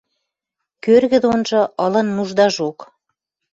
Кӧргӹ 0.83 1.17
донжы 1.23 1.61
ылын 1.85 2.07
нуждажок. 2.15 2.77